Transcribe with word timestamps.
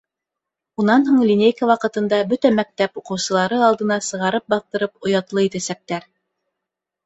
Унан 0.83 1.03
һуң 1.09 1.19
линейка 1.31 1.69
ваҡытында 1.71 2.23
бөтә 2.33 2.51
мәктәп 2.61 2.99
уҡыусылары 3.03 3.61
алдына 3.69 4.01
сығарып 4.09 4.49
баҫтырып, 4.57 4.99
оятлы 5.13 5.49
итәсәктәр. 5.53 6.13